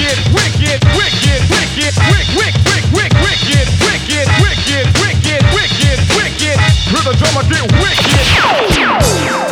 [0.00, 6.56] wicked, wicked, wicked, wicked, wick, wick, wick, wick, wicked, wicked, wicked, wicked, wicked, wicked.
[6.88, 7.14] Hear the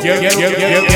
[0.00, 0.89] Ghetto, ghetto, ghetto,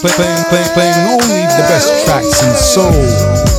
[0.00, 2.88] play, play, playing, playing, playing only the best tracks in soul,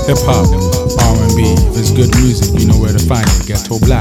[0.09, 1.53] hip hop, R&B.
[1.69, 3.45] If it's good music, you know where to find it.
[3.45, 4.00] Ghetto Blaster,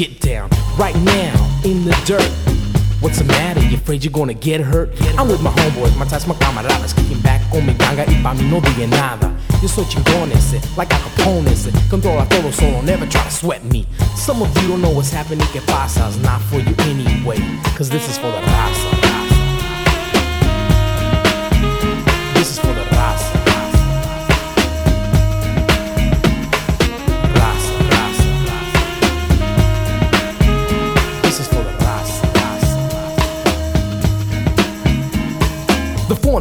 [0.00, 0.48] get down.
[0.78, 2.32] Right now, in the dirt.
[3.02, 3.60] What's the matter?
[3.60, 4.88] You afraid you're gonna get hurt?
[5.18, 6.96] I'm with my homeboys, my ties, my camaradas.
[6.96, 9.30] Kicking back con mi ganga y pa' mí no diga nada.
[9.60, 11.70] Yo soy chingón ese, like Al Capone ese.
[11.90, 13.86] Controla todo solo, never try to sweat me.
[14.16, 16.08] Some of you don't know what's happening, que pasa?
[16.08, 17.38] It's not for you anyway.
[17.76, 18.40] Cause this is for the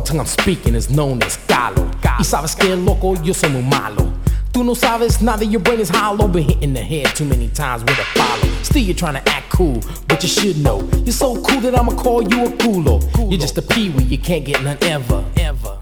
[0.09, 1.85] tongue I'm speaking is known as Galo.
[2.19, 4.11] Y sabes que loco, yo soy muy malo.
[4.51, 6.27] Tú no sabes now that your brain is hollow.
[6.27, 8.51] Been hitting the head too many times with a follow.
[8.63, 10.81] Still, you're trying to act cool, but you should know.
[11.05, 12.99] You're so cool that I'ma call you a culo.
[13.29, 15.23] You're just a peewee, you can't get none ever.
[15.37, 15.77] Ever.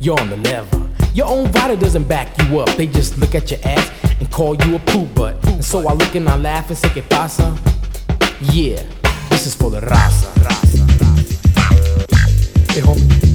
[0.00, 0.88] You're on the level.
[1.12, 2.68] Your own body doesn't back you up.
[2.76, 3.90] They just look at your ass
[4.20, 5.44] and call you a poop butt.
[5.46, 7.56] And so I look and I laugh and say, ¿Qué pasa?
[8.52, 8.82] Yeah,
[9.28, 10.30] this is for the raza.
[10.44, 12.72] raza, raza.
[12.72, 13.29] Hey, homie,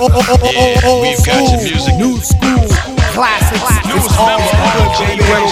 [0.00, 1.60] oh, oh, oh, old school,
[1.98, 2.64] new school,
[3.12, 3.68] classics.
[3.84, 4.40] It's all
[4.96, 5.50] good, baby.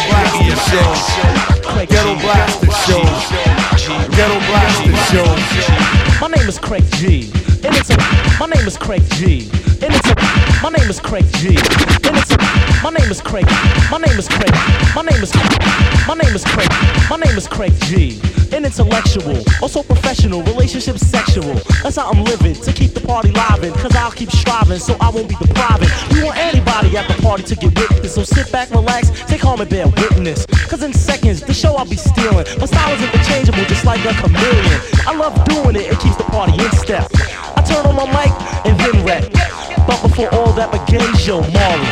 [1.87, 3.05] Ghetto Blaster Show.
[3.07, 4.05] Ghetto Blaster Show.
[4.17, 6.21] Ghetto Blaster Show.
[6.21, 7.31] My name is Craig G.
[7.65, 7.97] And it's a
[8.41, 9.51] my name is Craig G.
[9.91, 10.15] It's a
[10.63, 11.55] my name is Craig G.
[11.55, 12.39] It's a
[12.83, 13.47] my name is Craig.
[13.91, 14.55] My name is Craig.
[14.95, 15.61] My name is Craig,
[16.09, 16.69] my name is Craig.
[17.11, 18.21] My name is Craig G.
[18.53, 21.55] And intellectual, also professional, relationship sexual.
[21.83, 23.75] That's how I'm living to keep the party livin'.
[23.75, 25.89] Cause I'll keep striving so I won't be depriving.
[26.11, 28.15] We want anybody at the party to get with this.
[28.15, 30.47] So sit back, relax, take home and bear witness.
[30.69, 32.47] Cause in seconds, the show I'll be stealing.
[32.59, 34.81] My style is interchangeable, just like a chameleon.
[35.07, 37.11] I love doing it, it keeps the party in step.
[37.55, 38.33] I turn on my mic
[38.67, 39.58] and then rap.
[39.89, 41.89] But before all that begins, yo, Marley.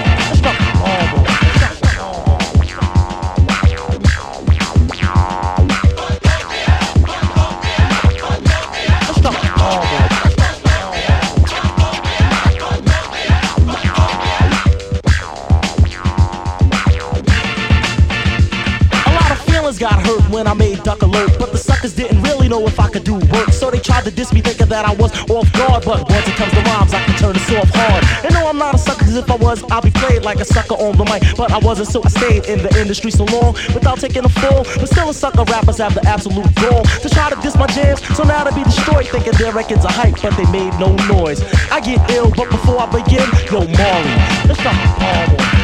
[19.08, 21.35] Lot of feelings got hurt when I made Duck Alert,
[21.76, 23.50] the suckers didn't really know if I could do work.
[23.50, 26.34] So they tried to diss me thinking that I was off guard, but once it
[26.34, 28.04] comes to rhymes, I can turn this off hard.
[28.24, 30.44] And no, I'm not a sucker, cause if I was, I'd be played like a
[30.44, 31.22] sucker on the mic.
[31.36, 34.64] But I wasn't, so I stayed in the industry so long without taking a fall.
[34.64, 38.00] But still a sucker, rappers have the absolute goal to try to diss my jams.
[38.16, 41.42] So now to be destroyed, thinking their records are hype, but they made no noise.
[41.70, 44.12] I get ill, but before I begin, yo, Marley,
[44.48, 44.66] let's.
[44.66, 45.55] Let's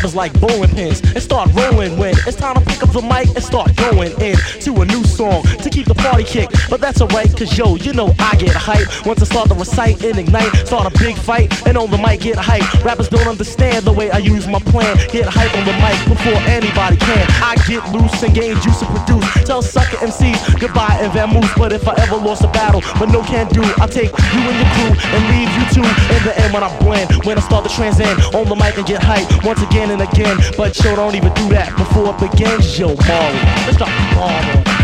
[0.00, 3.28] rappers like bowling pins and start rolling when it's time to pick up the mic
[3.36, 6.48] and start going in to a new song to keep the party kick.
[6.70, 8.88] But that's alright, cause yo, you know I get hype.
[9.04, 12.20] Once I start to recite and ignite, start a big fight, and on the mic
[12.20, 12.64] get hype.
[12.82, 14.96] Rappers don't understand the way I use my plan.
[15.12, 17.26] Get hype on the mic before anybody can.
[17.44, 19.28] I get loose and gain juice to produce.
[19.44, 21.52] Tell sucker MCs goodbye and vamoose.
[21.58, 24.56] But if I ever lost a battle, but no can do, I take you and
[24.56, 27.26] your crew and leave you two in the end when I blend.
[27.26, 30.38] When I start to transcend on the mic and get hype once again and again.
[30.56, 32.78] But yo, don't even do that before it begins.
[32.78, 33.38] Yo, Marley.
[33.66, 33.80] Let's.
[33.80, 34.79] Let's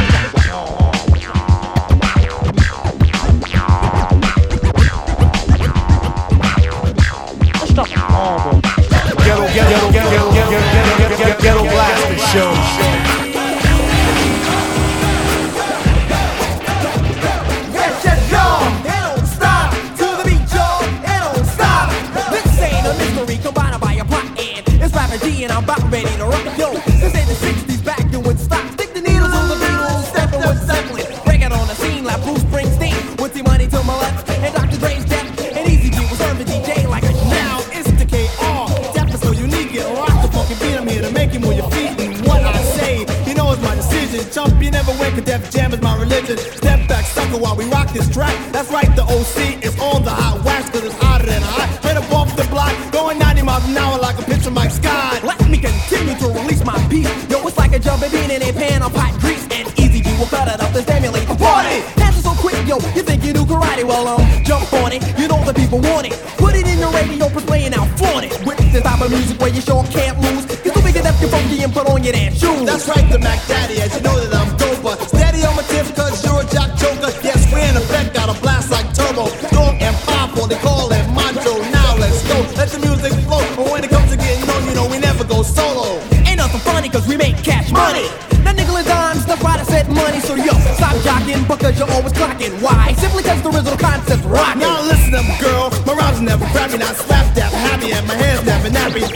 [25.91, 26.45] ready to rock.
[26.59, 28.65] Yo, this ain't the 60s back doing stop.
[28.73, 31.07] Stick the needles on the Beatles, step up, settling.
[31.25, 33.21] Break it on the scene like Bruce Springsteen.
[33.21, 34.79] With the money to my left and Dr.
[34.79, 35.29] Dre's death.
[35.57, 37.61] And Easy G was serving DJ like a now.
[37.73, 38.67] It's the KR.
[38.95, 39.75] Death is so unique.
[39.75, 40.77] It rock the fucking beat.
[40.77, 41.99] I'm here to make you move your feet.
[42.01, 44.31] And what I say, you know it's my decision.
[44.31, 46.39] Chump, you never win, cause Def Jam is my religion.
[46.39, 48.35] Step back, sucker, while we rock this track.
[48.53, 49.66] That's right, the OC
[72.89, 74.95] right, the Mac Daddy, as you know that I'm doper.
[75.09, 77.11] Steady on my tips, cause you're a jock joker.
[77.23, 79.27] Yes, we're in effect, got a blast like turbo.
[79.51, 81.59] Strong and powerful, they call it macho.
[81.71, 83.43] Now let's go, let the music flow.
[83.57, 85.99] But when it comes to getting on, you know we never go solo.
[86.27, 88.07] Ain't nothing funny cause we make cash money.
[88.45, 90.21] That nickel and dimes, the Friday said money.
[90.21, 92.55] So yo, stop jocking because you're always clocking.
[92.63, 92.95] Why?
[92.95, 94.63] Simply cause the original concept's rocking.
[94.63, 95.75] Now listen up, girl.
[95.87, 99.16] My rhymes never crappy, not slap that happy, and my hands never nappy.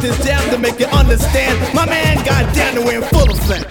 [0.00, 1.74] Rock this jam to make you understand.
[1.74, 3.66] My man, goddamn, we're in full effect.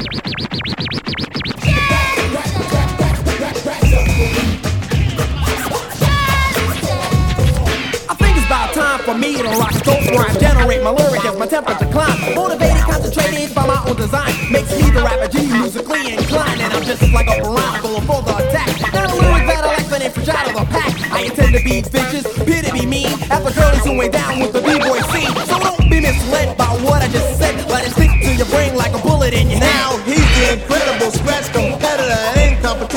[8.09, 10.39] I think it's about time for me to rock dope rhyme.
[10.39, 12.35] Generate my lyric as my temperature climbs.
[12.35, 14.31] Motivated, concentrated by my own design.
[14.51, 16.61] Makes me the rapper G musically inclined.
[16.61, 18.93] And I'm just like a piranha going for the attack.
[18.93, 21.11] Now the lyrics that I like they fresh out of the pack.
[21.11, 23.11] I intend to be vicious, here to be mean.
[23.31, 24.48] After girlies who went down with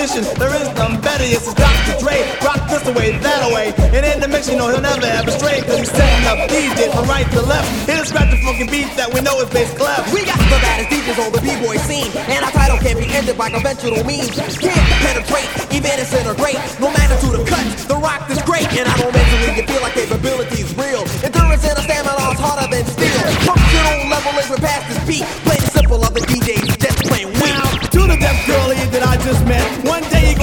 [0.03, 1.23] competition, there is none better.
[1.23, 1.95] this is Dr.
[2.03, 2.27] Dre.
[2.43, 3.71] Rock this away, that away.
[3.95, 5.63] And in the mix, you know he'll never have a stray.
[5.63, 7.71] Cause he's setting up DJs from right to left.
[7.87, 10.03] He'll scratch the fucking beat that we know is bass clef.
[10.11, 13.39] We got the baddest DJs on the b-boy scene, and our title can't be ended
[13.39, 14.35] by conventional means.
[14.59, 14.75] Can't
[15.07, 16.59] penetrate, even disintegrate.
[16.83, 19.95] No magnitude the cuts, the rock is great, and I don't mentally you feel like
[19.95, 21.07] capability is real.
[21.23, 23.23] Endurance and a stamina is harder than steel.
[23.47, 25.27] Functional level is we're past this beat.
[25.47, 27.55] Plain simple, other DJs just plain weak.
[27.55, 29.63] Now, to the deaf girlie that I just met,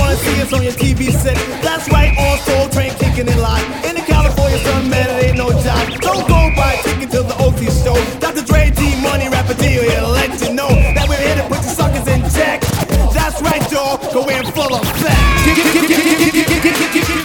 [0.09, 1.37] one day you're gonna see us on your TV set.
[1.61, 3.65] That's right, on Soul Train kicking in live.
[3.85, 5.85] In the California sun, man, it ain't no job.
[6.01, 7.95] Don't go by a ticket to the OT show.
[8.19, 8.43] Dr.
[8.45, 11.61] Dre, T Money, Rapper Dio here to let you know that we're here to put
[11.63, 12.61] you suckers in check.
[13.13, 15.19] That's right, y'all, go in full effect.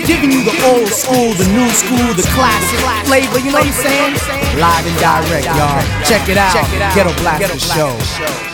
[0.05, 3.81] Giving you the old school, the new school, the classic flavor, you know what I'm
[3.81, 4.12] saying?
[4.61, 5.81] Live and direct, y'all.
[6.05, 6.53] Check it out.
[6.94, 8.54] Ghetto Blaster Show.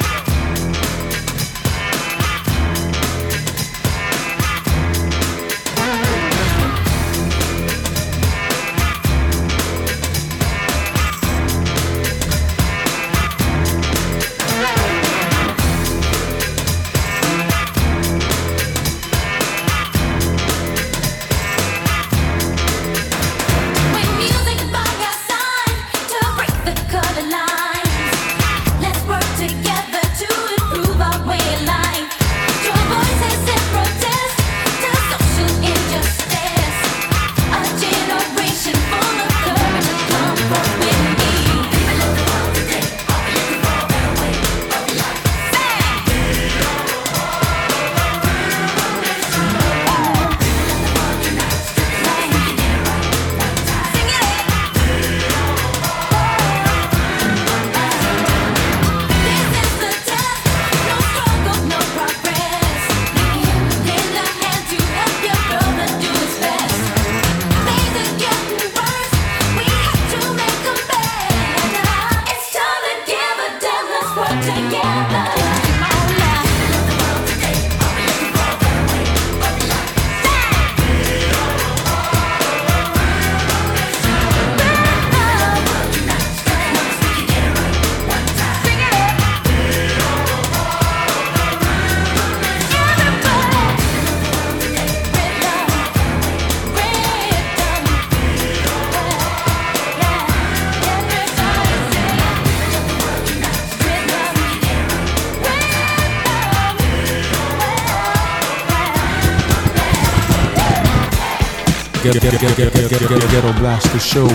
[112.41, 114.35] Ghetto, ghetto, ghetto, ghetto, ghetto, ghetto Blaster Show.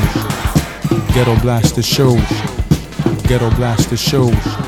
[1.12, 2.16] Ghetto Blaster Show.
[3.24, 4.65] Ghetto Blaster Show.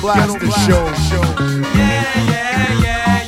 [0.00, 0.84] Blaster Show.
[1.74, 3.24] Yeah, yeah, yeah,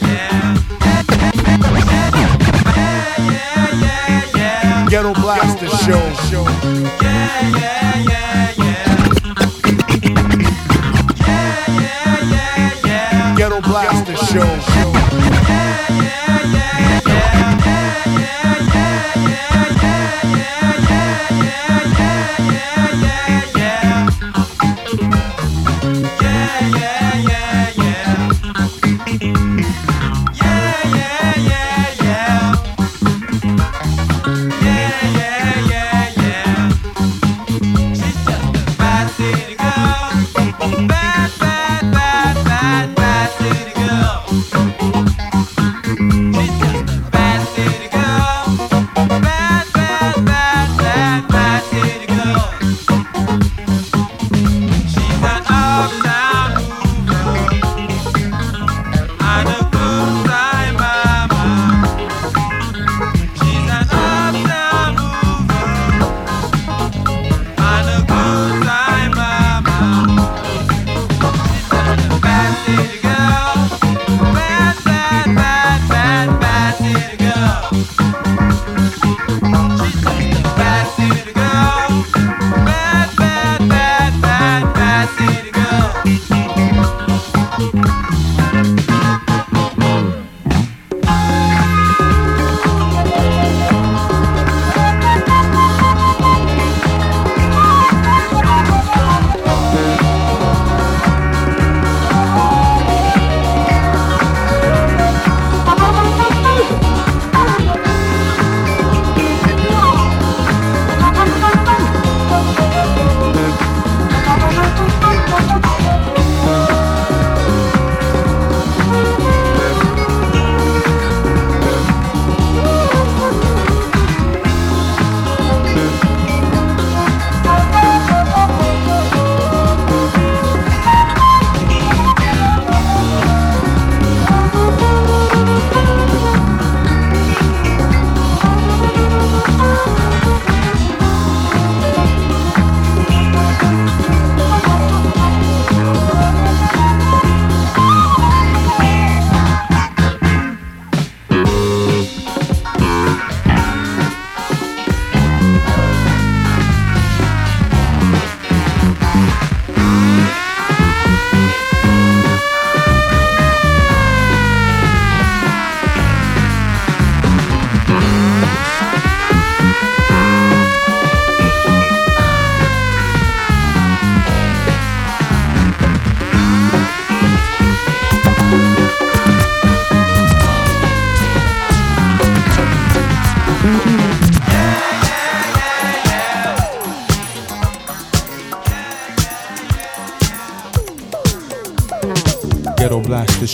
[4.34, 4.88] yeah.
[4.88, 6.02] Ghetto Blaster Show.
[7.02, 8.54] Yeah, yeah, yeah,
[12.84, 13.36] yeah.
[13.36, 15.01] Ghetto Blaster Show.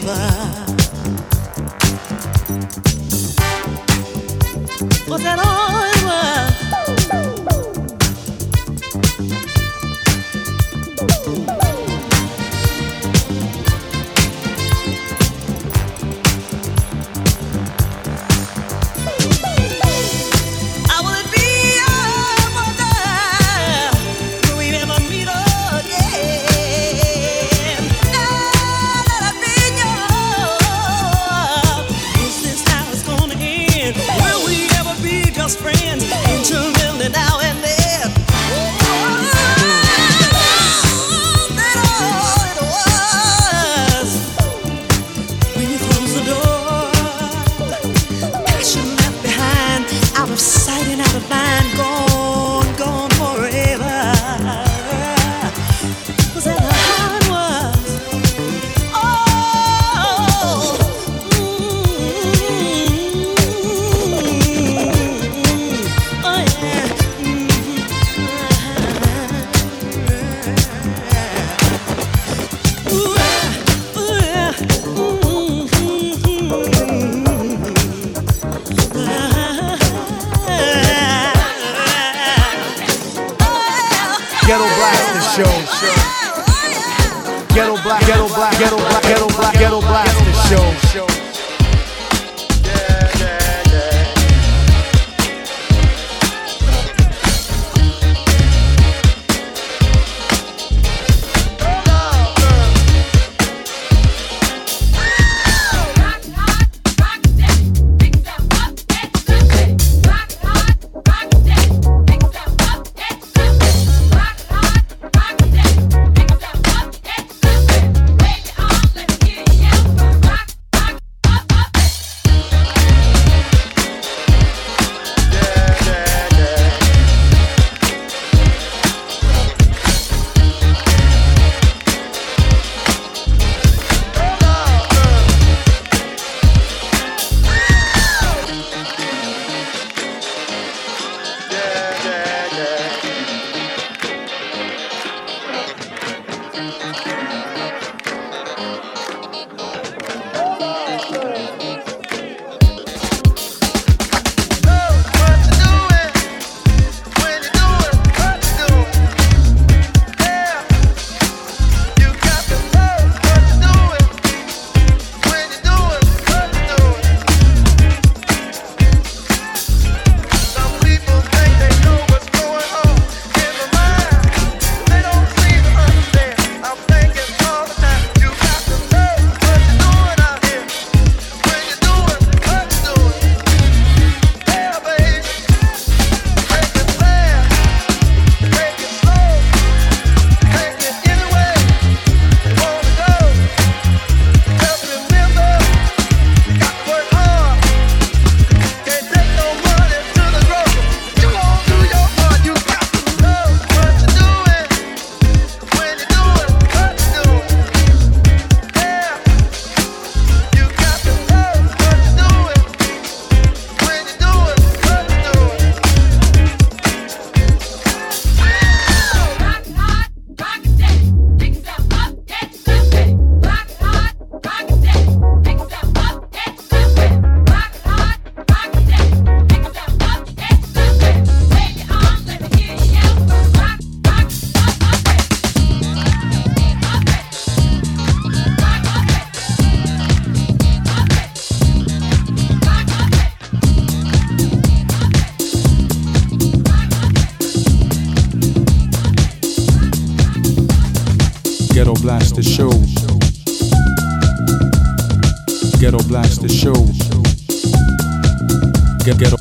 [0.00, 0.66] forever.
[5.08, 5.75] Was that all?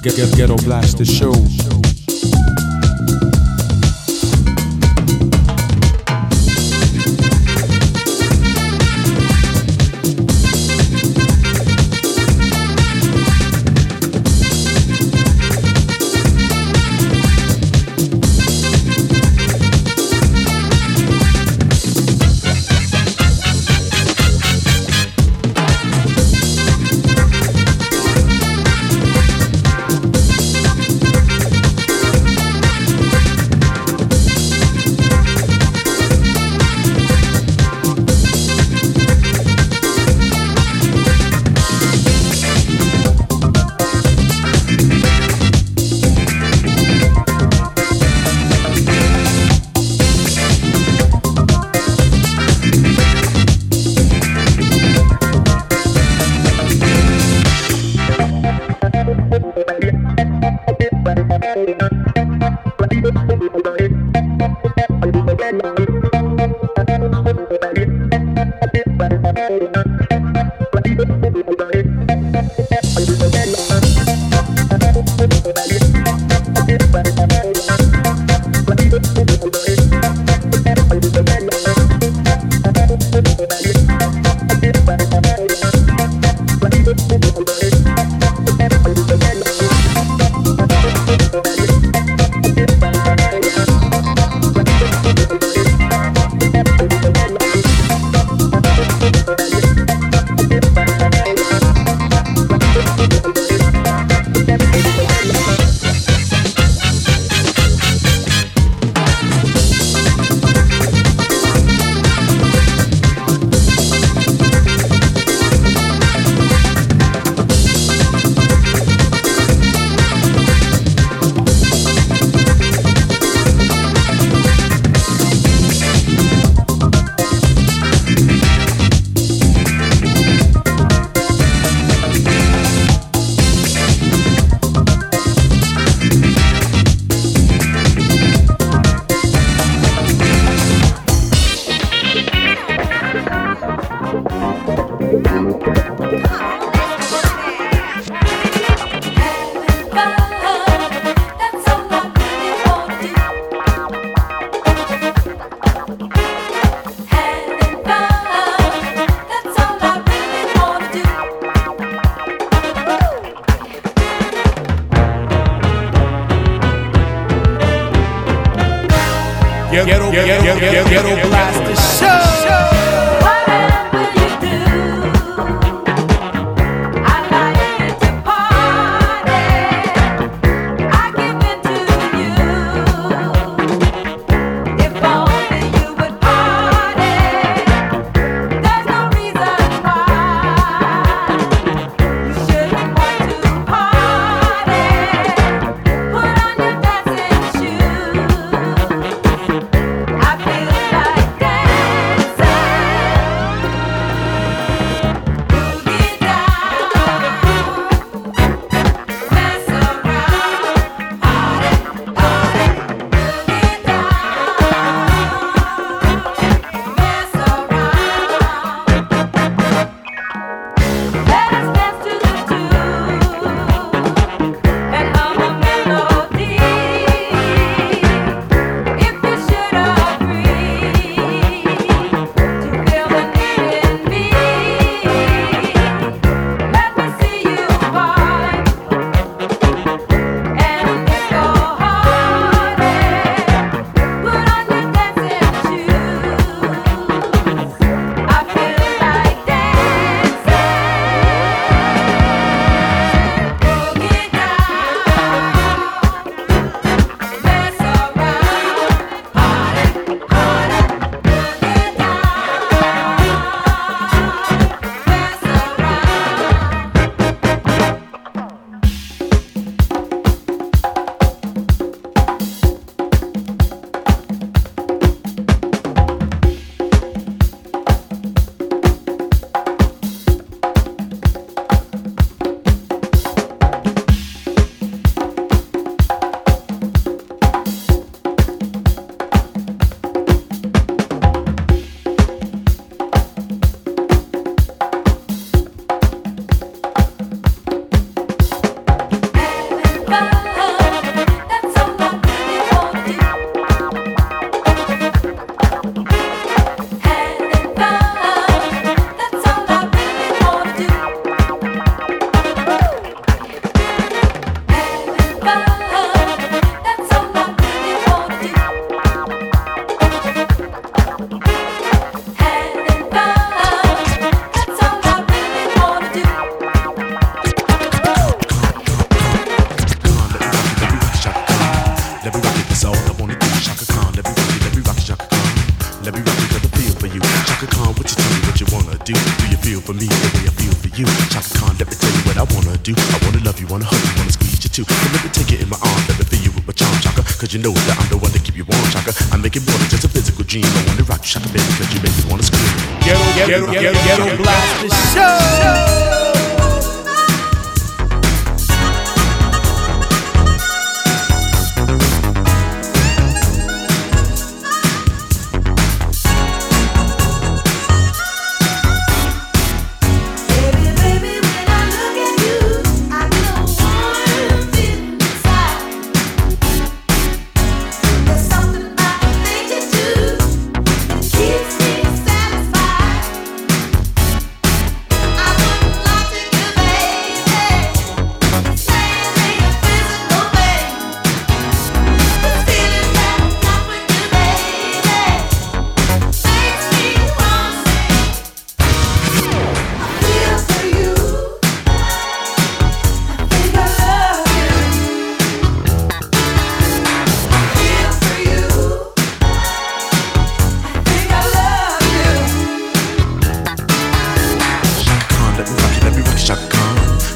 [0.06, 1.34] Get, get, ghetto blast the show.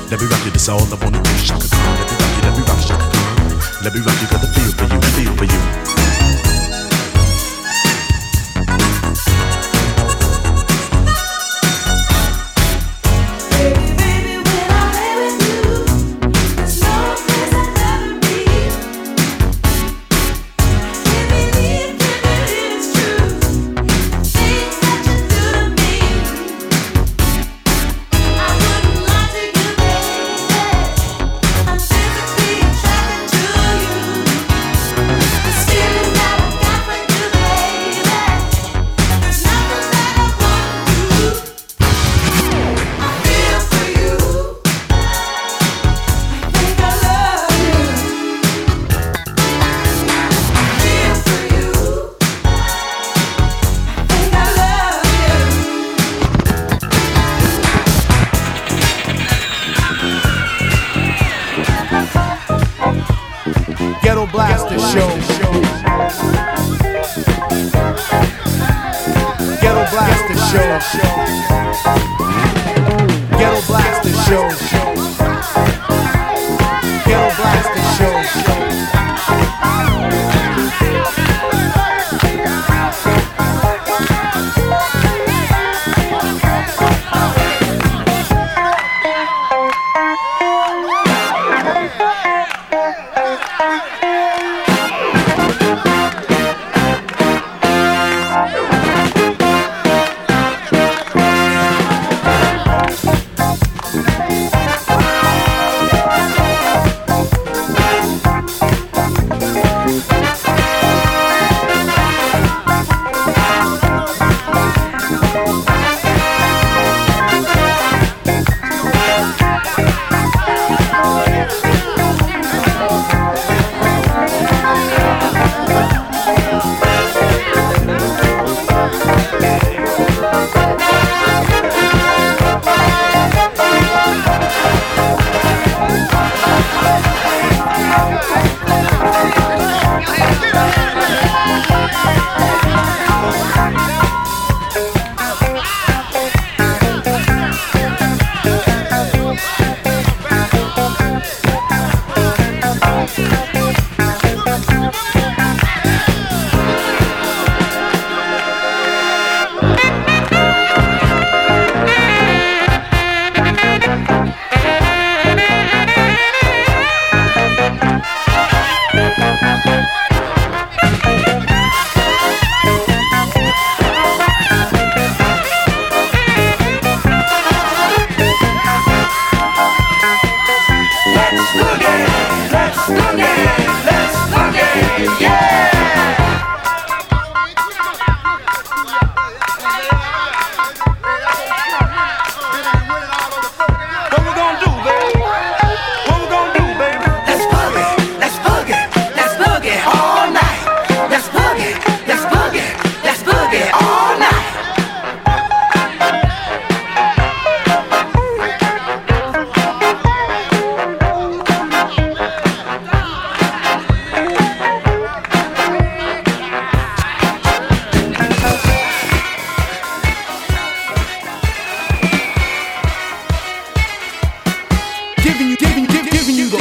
[0.09, 1.29] That's all I wanna do.
[1.45, 3.83] Chaka Khan, let me rock you, let me rock Chaka Khan.
[3.83, 6.48] Let me rock you, got the feel for you, feel for you.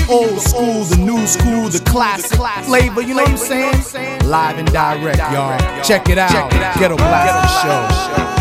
[0.08, 3.00] Old school, the new school, the classic flavor.
[3.02, 4.24] You know what I'm saying?
[4.24, 5.82] Live and direct, y'all.
[5.82, 6.50] Check it out.
[6.78, 8.37] Ghetto Blaster Show.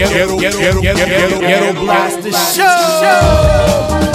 [0.00, 2.64] Ghetto, ghetto, ghetto, ghetto, ghetto, ghetto, ghetto blast the show.
[3.02, 4.09] show.